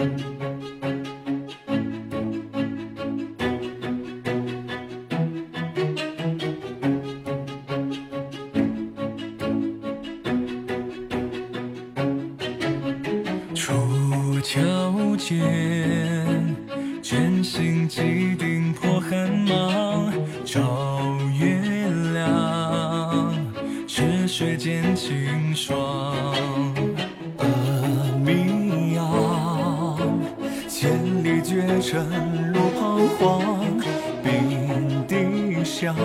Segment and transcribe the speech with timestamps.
[0.00, 0.06] 初
[14.40, 16.56] 秋间
[17.02, 20.10] 全心机顶破寒芒
[20.46, 21.60] 照月
[22.14, 23.34] 亮
[23.86, 26.69] 池水见清霜。
[31.80, 33.80] 尘路彷徨，
[34.22, 35.96] 兵笛响。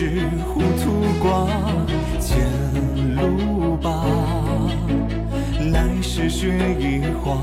[0.00, 1.46] 是糊涂瓜
[2.18, 2.48] 前
[3.16, 4.02] 路吧
[5.74, 6.48] 来世雪
[6.80, 7.38] 与花。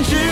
[0.00, 0.27] and.